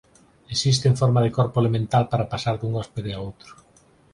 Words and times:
Existe 0.53 0.85
en 0.87 0.97
forma 1.01 1.21
de 1.23 1.31
corpo 1.37 1.57
elemental 1.59 2.03
para 2.11 2.29
pasar 2.33 2.55
dun 2.57 2.71
hóspede 2.79 3.11
a 3.13 3.19
outro. 3.27 3.51